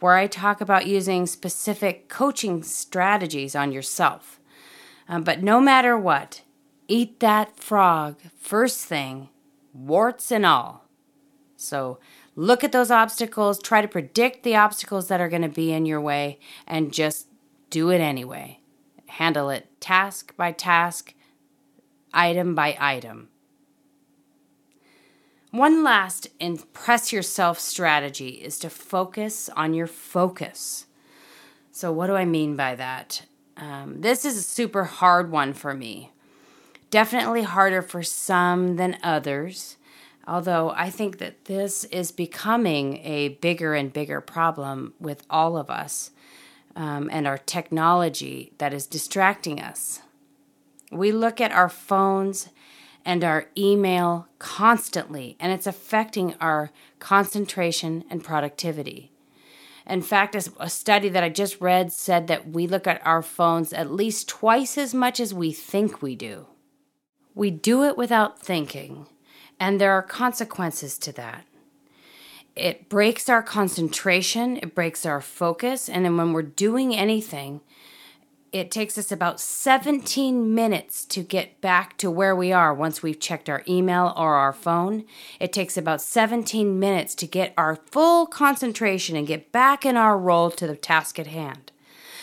where 0.00 0.16
I 0.16 0.26
talk 0.26 0.60
about 0.60 0.86
using 0.86 1.26
specific 1.26 2.08
coaching 2.08 2.62
strategies 2.62 3.56
on 3.56 3.72
yourself. 3.72 4.37
Um, 5.08 5.22
but 5.22 5.42
no 5.42 5.60
matter 5.60 5.96
what, 5.96 6.42
eat 6.86 7.20
that 7.20 7.56
frog 7.56 8.16
first 8.38 8.84
thing, 8.84 9.30
warts 9.72 10.30
and 10.30 10.44
all. 10.44 10.84
So 11.56 11.98
look 12.36 12.62
at 12.62 12.72
those 12.72 12.90
obstacles, 12.90 13.60
try 13.60 13.80
to 13.80 13.88
predict 13.88 14.42
the 14.42 14.56
obstacles 14.56 15.08
that 15.08 15.20
are 15.20 15.28
going 15.28 15.42
to 15.42 15.48
be 15.48 15.72
in 15.72 15.86
your 15.86 16.00
way, 16.00 16.38
and 16.66 16.92
just 16.92 17.28
do 17.70 17.90
it 17.90 18.00
anyway. 18.00 18.60
Handle 19.06 19.50
it 19.50 19.68
task 19.80 20.36
by 20.36 20.52
task, 20.52 21.14
item 22.12 22.54
by 22.54 22.76
item. 22.78 23.28
One 25.50 25.82
last 25.82 26.28
impress 26.38 27.10
yourself 27.10 27.58
strategy 27.58 28.28
is 28.28 28.58
to 28.58 28.68
focus 28.68 29.48
on 29.56 29.72
your 29.72 29.86
focus. 29.86 30.86
So, 31.72 31.90
what 31.90 32.08
do 32.08 32.14
I 32.14 32.26
mean 32.26 32.54
by 32.54 32.74
that? 32.74 33.22
Um, 33.58 34.00
this 34.00 34.24
is 34.24 34.36
a 34.38 34.42
super 34.42 34.84
hard 34.84 35.30
one 35.30 35.52
for 35.52 35.74
me. 35.74 36.12
Definitely 36.90 37.42
harder 37.42 37.82
for 37.82 38.02
some 38.02 38.76
than 38.76 38.98
others, 39.02 39.76
although 40.26 40.70
I 40.70 40.90
think 40.90 41.18
that 41.18 41.46
this 41.46 41.84
is 41.84 42.12
becoming 42.12 42.98
a 42.98 43.30
bigger 43.40 43.74
and 43.74 43.92
bigger 43.92 44.20
problem 44.20 44.94
with 45.00 45.26
all 45.28 45.56
of 45.56 45.70
us 45.70 46.12
um, 46.76 47.10
and 47.12 47.26
our 47.26 47.38
technology 47.38 48.52
that 48.58 48.72
is 48.72 48.86
distracting 48.86 49.60
us. 49.60 50.00
We 50.92 51.12
look 51.12 51.40
at 51.40 51.52
our 51.52 51.68
phones 51.68 52.48
and 53.04 53.24
our 53.24 53.48
email 53.56 54.28
constantly, 54.38 55.36
and 55.40 55.52
it's 55.52 55.66
affecting 55.66 56.34
our 56.40 56.70
concentration 57.00 58.04
and 58.08 58.22
productivity. 58.22 59.10
In 59.88 60.02
fact, 60.02 60.34
a 60.34 60.68
study 60.68 61.08
that 61.08 61.24
I 61.24 61.30
just 61.30 61.60
read 61.62 61.92
said 61.92 62.26
that 62.26 62.50
we 62.50 62.66
look 62.66 62.86
at 62.86 63.04
our 63.06 63.22
phones 63.22 63.72
at 63.72 63.90
least 63.90 64.28
twice 64.28 64.76
as 64.76 64.92
much 64.92 65.18
as 65.18 65.32
we 65.32 65.50
think 65.50 66.02
we 66.02 66.14
do. 66.14 66.46
We 67.34 67.50
do 67.50 67.84
it 67.84 67.96
without 67.96 68.38
thinking, 68.38 69.06
and 69.58 69.80
there 69.80 69.92
are 69.92 70.02
consequences 70.02 70.98
to 70.98 71.12
that. 71.12 71.46
It 72.54 72.88
breaks 72.88 73.28
our 73.28 73.42
concentration, 73.42 74.58
it 74.58 74.74
breaks 74.74 75.06
our 75.06 75.22
focus, 75.22 75.88
and 75.88 76.04
then 76.04 76.16
when 76.16 76.32
we're 76.32 76.42
doing 76.42 76.94
anything, 76.94 77.62
it 78.52 78.70
takes 78.70 78.96
us 78.96 79.12
about 79.12 79.40
17 79.40 80.54
minutes 80.54 81.04
to 81.06 81.22
get 81.22 81.60
back 81.60 81.98
to 81.98 82.10
where 82.10 82.34
we 82.34 82.52
are 82.52 82.72
once 82.72 83.02
we've 83.02 83.20
checked 83.20 83.48
our 83.48 83.62
email 83.68 84.12
or 84.16 84.34
our 84.34 84.52
phone. 84.52 85.04
It 85.38 85.52
takes 85.52 85.76
about 85.76 86.00
17 86.00 86.78
minutes 86.78 87.14
to 87.16 87.26
get 87.26 87.52
our 87.58 87.76
full 87.76 88.26
concentration 88.26 89.16
and 89.16 89.26
get 89.26 89.52
back 89.52 89.84
in 89.84 89.96
our 89.96 90.18
role 90.18 90.50
to 90.52 90.66
the 90.66 90.76
task 90.76 91.18
at 91.18 91.26
hand. 91.26 91.72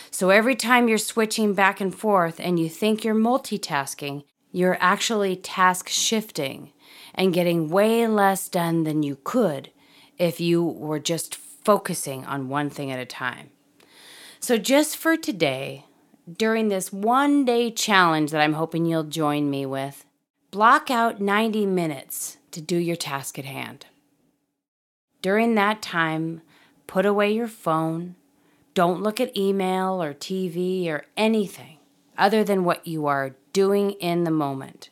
So 0.09 0.29
every 0.29 0.55
time 0.55 0.87
you're 0.87 0.97
switching 0.97 1.53
back 1.53 1.79
and 1.81 1.93
forth 1.93 2.39
and 2.39 2.59
you 2.59 2.69
think 2.69 3.03
you're 3.03 3.13
multitasking, 3.13 4.23
you're 4.51 4.77
actually 4.79 5.35
task 5.35 5.89
shifting 5.89 6.71
and 7.13 7.33
getting 7.33 7.69
way 7.69 8.07
less 8.07 8.47
done 8.47 8.83
than 8.83 9.03
you 9.03 9.17
could 9.23 9.71
if 10.17 10.39
you 10.39 10.63
were 10.63 10.99
just 10.99 11.35
focusing 11.35 12.25
on 12.25 12.47
one 12.47 12.69
thing 12.69 12.91
at 12.91 12.99
a 12.99 13.05
time. 13.05 13.49
So, 14.39 14.57
just 14.57 14.95
for 14.95 15.17
today, 15.17 15.85
during 16.31 16.69
this 16.69 16.91
one 16.91 17.45
day 17.45 17.71
challenge 17.71 18.31
that 18.31 18.41
I'm 18.41 18.53
hoping 18.53 18.85
you'll 18.85 19.03
join 19.03 19.49
me 19.49 19.65
with, 19.65 20.05
block 20.51 20.89
out 20.89 21.21
90 21.21 21.65
minutes 21.65 22.37
to 22.51 22.61
do 22.61 22.77
your 22.77 22.95
task 22.95 23.37
at 23.37 23.45
hand. 23.45 23.85
During 25.21 25.55
that 25.55 25.81
time, 25.81 26.41
put 26.87 27.05
away 27.05 27.33
your 27.33 27.47
phone. 27.47 28.15
Don't 28.73 29.01
look 29.01 29.19
at 29.19 29.35
email 29.35 30.01
or 30.01 30.13
TV 30.13 30.87
or 30.87 31.05
anything 31.17 31.77
other 32.17 32.43
than 32.43 32.63
what 32.63 32.85
you 32.87 33.05
are 33.07 33.35
doing 33.53 33.91
in 33.91 34.23
the 34.23 34.31
moment. 34.31 34.89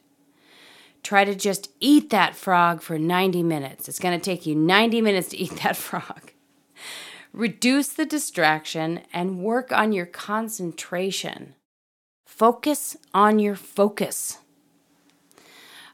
Try 1.03 1.25
to 1.25 1.35
just 1.35 1.69
eat 1.79 2.09
that 2.11 2.35
frog 2.35 2.81
for 2.81 2.97
90 2.97 3.43
minutes. 3.43 3.89
It's 3.89 3.99
going 3.99 4.17
to 4.17 4.23
take 4.23 4.45
you 4.45 4.55
90 4.55 5.01
minutes 5.01 5.29
to 5.29 5.37
eat 5.37 5.61
that 5.63 5.75
frog. 5.77 6.32
Reduce 7.33 7.87
the 7.89 8.05
distraction 8.05 9.01
and 9.11 9.39
work 9.39 9.71
on 9.71 9.91
your 9.91 10.05
concentration. 10.05 11.55
Focus 12.27 12.95
on 13.11 13.39
your 13.39 13.55
focus. 13.55 14.37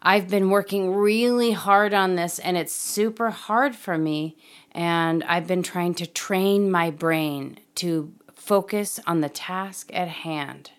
I've 0.02 0.30
been 0.30 0.50
working 0.50 0.94
really 0.94 1.52
hard 1.52 1.94
on 1.94 2.16
this 2.16 2.40
and 2.40 2.58
it's 2.58 2.74
super 2.74 3.30
hard 3.30 3.74
for 3.76 3.98
me. 3.98 4.38
And 4.74 5.24
I've 5.24 5.48
been 5.48 5.64
trying 5.64 5.94
to 5.96 6.06
train 6.06 6.70
my 6.70 6.90
brain 6.90 7.60
to 7.76 8.14
focus 8.34 9.00
on 9.08 9.22
the 9.22 9.30
task 9.30 9.90
at 9.94 10.10
hand. 10.10 10.72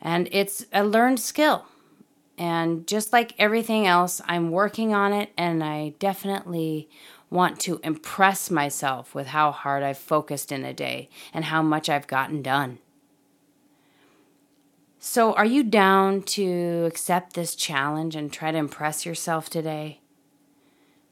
And 0.00 0.26
it's 0.32 0.64
a 0.72 0.84
learned 0.84 1.20
skill. 1.20 1.66
And 2.36 2.86
just 2.86 3.12
like 3.12 3.34
everything 3.38 3.86
else, 3.86 4.20
I'm 4.26 4.50
working 4.50 4.94
on 4.94 5.12
it 5.12 5.30
and 5.36 5.62
I 5.62 5.94
definitely 5.98 6.88
want 7.30 7.60
to 7.60 7.80
impress 7.82 8.50
myself 8.50 9.14
with 9.14 9.28
how 9.28 9.50
hard 9.52 9.82
I've 9.82 9.98
focused 9.98 10.52
in 10.52 10.64
a 10.64 10.72
day 10.72 11.08
and 11.32 11.46
how 11.46 11.62
much 11.62 11.88
I've 11.88 12.06
gotten 12.06 12.42
done. 12.42 12.78
So, 14.98 15.34
are 15.34 15.44
you 15.44 15.62
down 15.62 16.22
to 16.22 16.84
accept 16.86 17.34
this 17.34 17.54
challenge 17.54 18.16
and 18.16 18.32
try 18.32 18.50
to 18.52 18.58
impress 18.58 19.04
yourself 19.04 19.50
today? 19.50 20.00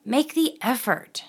make 0.04 0.34
the 0.34 0.58
effort 0.62 1.24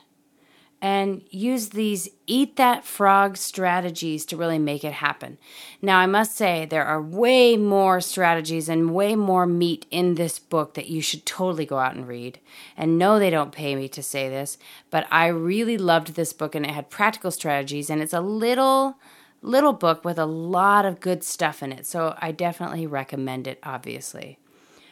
and 0.84 1.22
use 1.30 1.70
these 1.70 2.10
eat 2.28 2.58
that 2.58 2.84
frog 2.84 3.38
strategies 3.38 4.26
to 4.26 4.36
really 4.36 4.60
make 4.60 4.84
it 4.84 4.92
happen. 4.92 5.38
Now, 5.82 5.98
I 5.98 6.08
must 6.08 6.36
say, 6.36 6.66
there 6.66 6.84
are 6.84 7.02
way 7.02 7.56
more 7.56 8.02
strategies 8.02 8.68
and 8.68 8.94
way 8.94 9.16
more 9.16 9.46
meat 9.46 9.86
in 9.92 10.16
this 10.16 10.40
book 10.40 10.74
that 10.74 10.90
you 10.90 11.02
should 11.02 11.26
totally 11.26 11.66
go 11.66 11.80
out 11.80 11.96
and 11.96 12.06
read. 12.06 12.38
And 12.76 13.00
no, 13.00 13.18
they 13.18 13.30
don't 13.30 13.54
pay 13.54 13.78
me 13.78 13.88
to 13.88 14.04
say 14.04 14.28
this, 14.28 14.58
but 14.92 15.08
I 15.10 15.28
really 15.28 15.78
loved 15.78 16.16
this 16.16 16.34
book 16.34 16.54
and 16.54 16.66
it 16.66 16.74
had 16.74 16.90
practical 16.90 17.32
strategies 17.32 17.90
and 17.90 18.02
it's 18.02 18.14
a 18.14 18.22
little 18.22 18.98
little 19.42 19.74
book 19.74 20.04
with 20.06 20.18
a 20.18 20.26
lot 20.26 20.86
of 20.86 21.00
good 21.00 21.24
stuff 21.24 21.64
in 21.64 21.72
it. 21.72 21.86
So 21.86 22.18
I 22.20 22.34
definitely 22.34 22.88
recommend 22.88 23.48
it 23.48 23.60
obviously. 23.64 24.38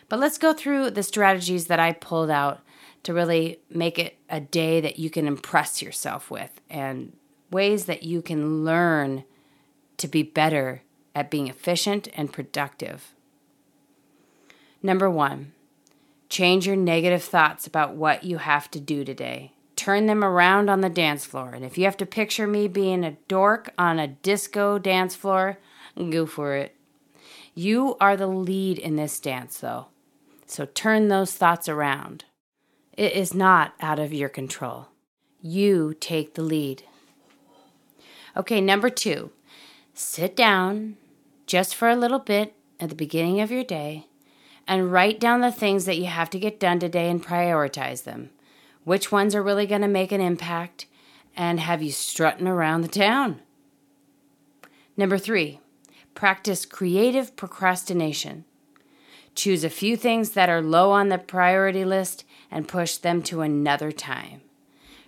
But 0.08 0.20
let's 0.20 0.38
go 0.38 0.54
through 0.54 0.92
the 0.92 1.04
strategies 1.04 1.68
that 1.68 1.80
I 1.82 1.92
pulled 1.92 2.30
out 2.30 2.62
to 3.04 3.14
really 3.14 3.60
make 3.70 3.98
it 3.98 4.18
a 4.30 4.40
day 4.40 4.82
that 4.82 5.00
you 5.00 5.10
can 5.10 5.28
impress 5.28 5.82
yourself 5.82 6.30
with 6.30 6.62
and 6.70 7.14
ways 7.52 7.86
that 7.86 8.04
you 8.04 8.22
can 8.22 8.64
learn 8.64 9.24
to 9.98 10.08
be 10.08 10.24
better 10.24 10.84
at 11.14 11.32
being 11.32 11.48
efficient 11.48 12.08
and 12.14 12.32
productive. 12.32 13.14
Number 14.82 15.10
one, 15.10 15.52
change 16.30 16.66
your 16.66 16.76
negative 16.76 17.24
thoughts 17.24 17.68
about 17.68 17.96
what 17.96 18.24
you 18.24 18.38
have 18.38 18.72
to 18.72 18.80
do 18.80 19.04
today. 19.04 19.54
Turn 19.76 20.06
them 20.06 20.24
around 20.24 20.70
on 20.70 20.82
the 20.82 20.90
dance 20.90 21.26
floor. 21.26 21.54
And 21.54 21.66
if 21.66 21.78
you 21.78 21.86
have 21.86 21.98
to 21.98 22.06
picture 22.06 22.48
me 22.48 22.68
being 22.68 23.04
a 23.04 23.18
dork 23.28 23.74
on 23.78 24.00
a 24.00 24.08
disco 24.08 24.78
dance 24.78 25.16
floor, 25.16 25.58
go 25.96 26.26
for 26.26 26.56
it. 26.56 26.76
You 27.54 27.98
are 28.00 28.16
the 28.16 28.28
lead 28.28 28.80
in 28.80 28.96
this 28.96 29.20
dance, 29.20 29.60
though. 29.60 29.88
So 30.46 30.66
turn 30.66 31.08
those 31.08 31.34
thoughts 31.34 31.68
around. 31.68 32.26
It 32.94 33.14
is 33.14 33.34
not 33.34 33.74
out 33.80 34.00
of 34.00 34.14
your 34.14 34.30
control. 34.30 34.88
You 35.42 35.96
take 36.00 36.36
the 36.36 36.42
lead. 36.42 36.84
Okay, 38.36 38.62
number 38.62 38.90
two, 38.90 39.32
sit 39.94 40.36
down 40.36 40.98
just 41.48 41.74
for 41.76 41.90
a 41.90 41.96
little 41.96 42.20
bit 42.20 42.54
at 42.80 42.90
the 42.90 42.96
beginning 42.96 43.40
of 43.42 43.52
your 43.52 43.64
day 43.64 44.08
and 44.68 44.92
write 44.92 45.20
down 45.20 45.42
the 45.42 45.52
things 45.52 45.86
that 45.86 45.98
you 45.98 46.06
have 46.06 46.30
to 46.30 46.40
get 46.40 46.60
done 46.60 46.80
today 46.80 47.10
and 47.10 47.24
prioritize 47.24 48.04
them. 48.04 48.30
Which 48.84 49.12
ones 49.12 49.36
are 49.36 49.44
really 49.44 49.68
going 49.68 49.82
to 49.82 49.88
make 49.88 50.12
an 50.12 50.22
impact 50.22 50.86
and 51.36 51.60
have 51.60 51.82
you 51.82 51.92
strutting 51.92 52.48
around 52.48 52.82
the 52.82 52.88
town? 52.88 53.42
Number 54.98 55.18
three, 55.18 55.60
practice 56.14 56.66
creative 56.66 57.36
procrastination. 57.36 58.46
Choose 59.36 59.64
a 59.64 59.70
few 59.70 59.96
things 59.96 60.32
that 60.32 60.50
are 60.50 60.62
low 60.62 60.92
on 60.92 61.10
the 61.10 61.18
priority 61.18 61.86
list 61.86 62.26
and 62.50 62.68
push 62.68 62.98
them 62.98 63.22
to 63.24 63.42
another 63.42 63.92
time. 63.92 64.42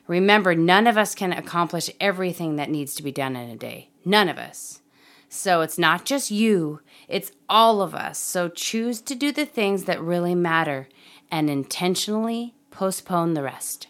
Remember, 0.08 0.56
none 0.56 0.88
of 0.88 0.98
us 0.98 1.16
can 1.16 1.34
accomplish 1.34 1.90
everything 2.00 2.56
that 2.56 2.70
needs 2.70 2.96
to 2.96 3.04
be 3.04 3.12
done 3.12 3.36
in 3.36 3.50
a 3.50 3.56
day. 3.56 3.90
None 4.06 4.30
of 4.30 4.38
us. 4.38 4.82
So 5.30 5.62
it's 5.62 5.78
not 5.78 6.06
just 6.06 6.30
you, 6.30 6.82
it's 7.08 7.32
all 7.50 7.82
of 7.82 7.96
us. 7.96 8.20
So 8.20 8.50
choose 8.50 9.02
to 9.02 9.16
do 9.16 9.32
the 9.32 9.46
things 9.46 9.86
that 9.86 10.02
really 10.02 10.36
matter 10.36 10.88
and 11.32 11.50
intentionally 11.50 12.54
postpone 12.70 13.34
the 13.34 13.44
rest. 13.44 13.88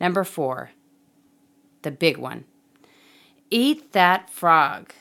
Number 0.00 0.24
four, 0.24 0.70
the 1.82 1.90
big 1.90 2.16
one 2.16 2.44
eat 3.50 3.92
that 3.92 4.30
frog. 4.30 4.92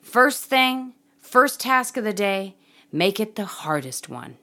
First 0.00 0.44
thing, 0.44 0.94
first 1.20 1.60
task 1.60 1.96
of 1.96 2.04
the 2.04 2.12
day, 2.12 2.56
make 2.92 3.20
it 3.20 3.36
the 3.36 3.44
hardest 3.44 4.08
one. 4.08 4.36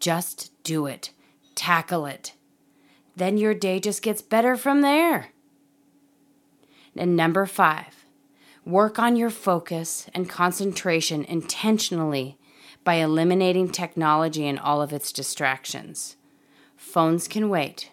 Just 0.00 0.52
do 0.62 0.86
it 0.86 1.10
tackle 1.54 2.06
it. 2.06 2.34
Then 3.16 3.38
your 3.38 3.54
day 3.54 3.80
just 3.80 4.02
gets 4.02 4.22
better 4.22 4.56
from 4.56 4.80
there. 4.80 5.30
And 6.96 7.16
number 7.16 7.46
five, 7.46 8.04
work 8.64 8.98
on 8.98 9.16
your 9.16 9.30
focus 9.30 10.08
and 10.14 10.28
concentration 10.28 11.24
intentionally 11.24 12.38
by 12.82 12.94
eliminating 12.94 13.70
technology 13.70 14.46
and 14.46 14.58
all 14.58 14.82
of 14.82 14.92
its 14.92 15.12
distractions. 15.12 16.16
Phones 16.76 17.26
can 17.28 17.48
wait, 17.48 17.90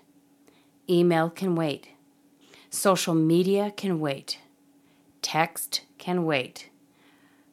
email 0.90 1.30
can 1.30 1.56
wait, 1.56 1.90
social 2.70 3.16
media 3.16 3.72
can 3.76 4.00
wait, 4.00 4.40
text 5.22 5.82
can 5.98 6.26
wait. 6.26 6.71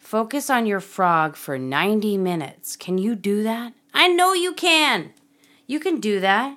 Focus 0.09 0.49
on 0.49 0.65
your 0.65 0.81
frog 0.81 1.37
for 1.37 1.59
90 1.59 2.17
minutes. 2.17 2.77
Can 2.77 2.97
you 2.97 3.15
do 3.15 3.43
that? 3.43 3.75
I 3.93 4.09
know 4.09 4.33
you 4.33 4.55
can. 4.55 5.13
You 5.67 5.79
can 5.79 6.01
do 6.01 6.19
that. 6.21 6.57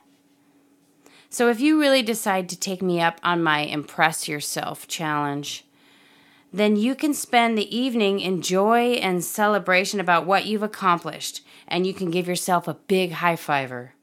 So 1.30 1.50
if 1.50 1.60
you 1.60 1.78
really 1.78 2.02
decide 2.02 2.48
to 2.48 2.58
take 2.58 2.82
me 2.82 3.02
up 3.02 3.20
on 3.24 3.44
my 3.44 3.64
Impress 3.64 4.26
Yourself 4.26 4.88
challenge, 4.88 5.66
then 6.54 6.78
you 6.78 6.96
can 6.96 7.14
spend 7.14 7.58
the 7.58 7.78
evening 7.78 8.22
in 8.22 8.42
joy 8.42 8.94
and 8.94 9.22
celebration 9.22 10.00
about 10.00 10.26
what 10.26 10.46
you've 10.46 10.64
accomplished, 10.64 11.42
and 11.68 11.86
you 11.86 11.94
can 11.94 12.10
give 12.10 12.30
yourself 12.30 12.70
a 12.70 12.76
big 12.88 13.12
high 13.12 13.36
fiver. 13.36 13.96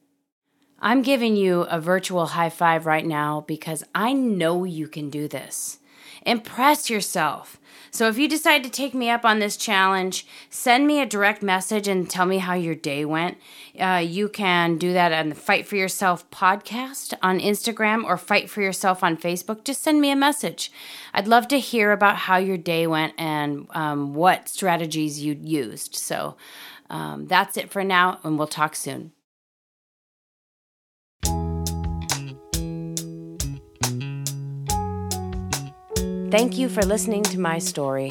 I'm 0.78 1.00
giving 1.00 1.37
you 1.37 1.62
a 1.62 1.80
virtual 1.80 2.26
high 2.26 2.50
five 2.50 2.84
right 2.84 3.06
now 3.06 3.46
because 3.48 3.82
I 3.94 4.12
know 4.12 4.64
you 4.64 4.88
can 4.88 5.08
do 5.08 5.26
this. 5.26 5.78
Impress 6.28 6.90
yourself. 6.90 7.58
So 7.90 8.06
if 8.06 8.18
you 8.18 8.28
decide 8.28 8.62
to 8.64 8.70
take 8.70 8.92
me 8.92 9.08
up 9.08 9.24
on 9.24 9.38
this 9.38 9.56
challenge, 9.56 10.26
send 10.50 10.86
me 10.86 11.00
a 11.00 11.06
direct 11.06 11.42
message 11.42 11.88
and 11.88 12.08
tell 12.08 12.26
me 12.26 12.36
how 12.36 12.52
your 12.52 12.74
day 12.74 13.06
went. 13.06 13.38
Uh, 13.80 14.04
you 14.06 14.28
can 14.28 14.76
do 14.76 14.92
that 14.92 15.10
on 15.10 15.30
the 15.30 15.34
Fight 15.34 15.66
for 15.66 15.76
Yourself 15.76 16.30
podcast 16.30 17.14
on 17.22 17.40
Instagram 17.40 18.04
or 18.04 18.18
Fight 18.18 18.50
for 18.50 18.60
Yourself 18.60 19.02
on 19.02 19.16
Facebook. 19.16 19.64
Just 19.64 19.82
send 19.82 20.02
me 20.02 20.10
a 20.10 20.16
message. 20.16 20.70
I'd 21.14 21.26
love 21.26 21.48
to 21.48 21.58
hear 21.58 21.92
about 21.92 22.16
how 22.16 22.36
your 22.36 22.58
day 22.58 22.86
went 22.86 23.14
and 23.16 23.66
um, 23.70 24.12
what 24.12 24.50
strategies 24.50 25.24
you 25.24 25.38
used. 25.40 25.94
So 25.94 26.36
um, 26.90 27.26
that's 27.26 27.56
it 27.56 27.70
for 27.70 27.82
now, 27.82 28.20
and 28.22 28.36
we'll 28.36 28.48
talk 28.48 28.76
soon. 28.76 29.12
Thank 36.30 36.58
you 36.58 36.68
for 36.68 36.82
listening 36.82 37.22
to 37.22 37.40
my 37.40 37.58
story. 37.58 38.10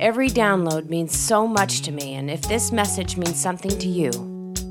Every 0.00 0.30
download 0.30 0.88
means 0.88 1.14
so 1.14 1.46
much 1.46 1.82
to 1.82 1.92
me, 1.92 2.14
and 2.14 2.30
if 2.30 2.40
this 2.40 2.72
message 2.72 3.18
means 3.18 3.38
something 3.38 3.78
to 3.78 3.88
you, 3.88 4.10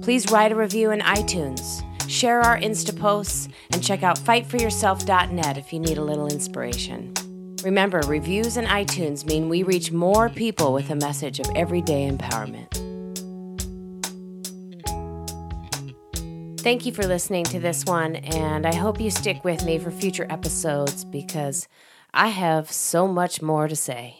please 0.01 0.31
write 0.31 0.51
a 0.51 0.55
review 0.55 0.89
in 0.89 0.99
iTunes, 1.01 1.83
share 2.09 2.41
our 2.41 2.57
Insta 2.57 2.99
posts, 2.99 3.49
and 3.71 3.83
check 3.83 4.01
out 4.01 4.17
fightforyourself.net 4.17 5.59
if 5.59 5.71
you 5.71 5.79
need 5.79 5.99
a 5.99 6.03
little 6.03 6.25
inspiration. 6.25 7.13
Remember, 7.63 8.01
reviews 8.07 8.57
in 8.57 8.65
iTunes 8.65 9.27
mean 9.27 9.47
we 9.47 9.61
reach 9.61 9.91
more 9.91 10.27
people 10.27 10.73
with 10.73 10.89
a 10.89 10.95
message 10.95 11.39
of 11.39 11.45
everyday 11.55 12.09
empowerment. 12.09 12.73
Thank 16.61 16.87
you 16.87 16.91
for 16.93 17.03
listening 17.03 17.45
to 17.45 17.59
this 17.59 17.85
one, 17.85 18.15
and 18.15 18.65
I 18.65 18.73
hope 18.73 18.99
you 18.99 19.11
stick 19.11 19.43
with 19.43 19.63
me 19.65 19.77
for 19.77 19.91
future 19.91 20.25
episodes 20.31 21.05
because 21.05 21.67
I 22.13 22.27
have 22.27 22.71
so 22.71 23.07
much 23.07 23.41
more 23.41 23.67
to 23.67 23.75
say. 23.75 24.18